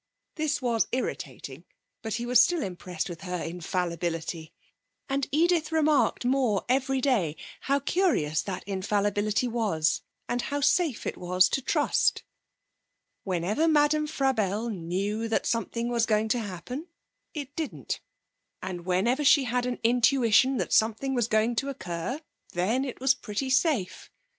[0.33, 1.63] This was irritating,
[2.01, 4.51] but he was still impressed with her infallibility,
[5.07, 11.17] and Edith remarked more every day how curious that infallibility was, and how safe it
[11.17, 12.23] was to trust.
[13.25, 16.87] Whenever Madame Frabelle knew that something was going to happen,
[17.35, 17.99] it didn't,
[18.59, 22.19] and whenever she had an intuition that something was going to occur,
[22.53, 24.09] then it was pretty safe.